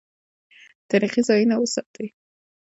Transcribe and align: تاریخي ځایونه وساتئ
تاریخي 0.89 1.21
ځایونه 1.27 1.55
وساتئ 1.57 2.07